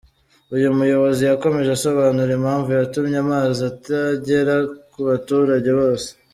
Uyu 0.55 0.77
muyobozi 0.77 1.21
yakomeje 1.23 1.69
asobanura 1.73 2.31
impamvu 2.39 2.69
yatumye 2.77 3.17
amazi 3.25 3.59
atagera 3.71 4.55
ku 4.91 4.99
baturage 5.07 5.69
bose. 5.79 6.09